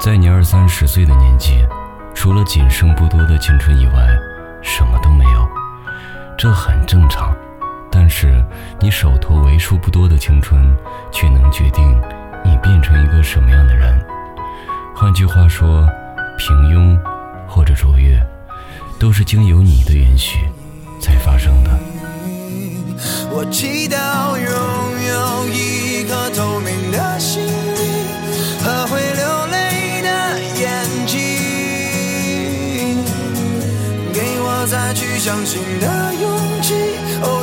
[0.00, 1.66] 在你二三十岁的年纪，
[2.14, 4.08] 除了仅剩不多的青春以外，
[4.62, 5.46] 什么都没有，
[6.38, 7.36] 这很正常。
[7.90, 8.42] 但是
[8.78, 10.72] 你手头为数不多的青春，
[11.10, 12.00] 却能决定
[12.44, 14.00] 你变成一个什么样的人。
[14.94, 15.84] 换句话说，
[16.38, 16.96] 平庸
[17.48, 18.24] 或者卓越，
[19.00, 20.37] 都是经由你的允许
[34.68, 36.74] 再去相信的勇气。
[37.22, 37.42] 哦，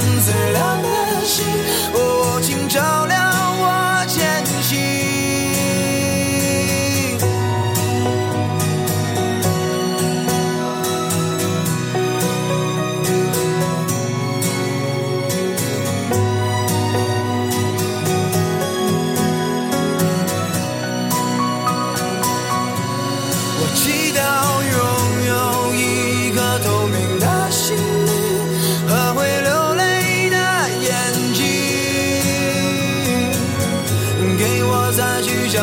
[0.00, 1.44] 最亮的星，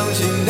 [0.00, 0.49] 相信